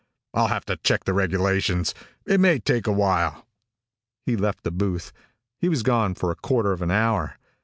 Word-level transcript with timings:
"I'll 0.33 0.47
have 0.47 0.65
to 0.65 0.77
check 0.77 1.03
the 1.03 1.13
regulations. 1.13 1.93
It 2.25 2.39
may 2.39 2.57
take 2.57 2.87
a 2.87 2.91
while." 2.91 3.45
He 4.25 4.35
left 4.35 4.63
the 4.63 4.71
booth. 4.71 5.13
He 5.59 5.69
was 5.69 5.83
gone 5.83 6.15
for 6.15 6.31
a 6.31 6.35
quarter 6.35 6.71
of 6.71 6.81
an 6.81 6.89
hour. 6.89 7.37